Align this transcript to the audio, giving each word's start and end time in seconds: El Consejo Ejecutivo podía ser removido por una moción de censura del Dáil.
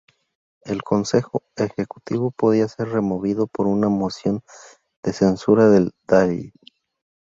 El 0.63 0.81
Consejo 0.81 1.43
Ejecutivo 1.55 2.31
podía 2.31 2.67
ser 2.67 2.87
removido 2.89 3.45
por 3.45 3.67
una 3.67 3.87
moción 3.87 4.41
de 5.03 5.13
censura 5.13 5.69
del 5.69 5.91
Dáil. 6.07 6.53